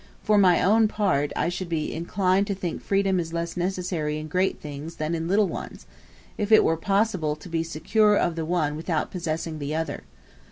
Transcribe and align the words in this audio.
For 0.23 0.39
my 0.39 0.63
own 0.63 0.87
part, 0.87 1.31
I 1.35 1.47
should 1.49 1.69
be 1.69 1.93
inclined 1.93 2.47
to 2.47 2.55
think 2.55 2.81
freedom 2.81 3.19
less 3.19 3.55
necessary 3.55 4.17
in 4.17 4.29
great 4.29 4.59
things 4.59 4.95
than 4.95 5.13
in 5.13 5.27
little 5.27 5.47
ones, 5.47 5.85
if 6.39 6.51
it 6.51 6.63
were 6.63 6.75
possible 6.75 7.35
to 7.35 7.47
be 7.47 7.61
secure 7.61 8.15
of 8.15 8.35
the 8.35 8.43
one 8.43 8.75
without 8.75 9.11
possessing 9.11 9.59
the 9.59 9.75
other. 9.75 10.01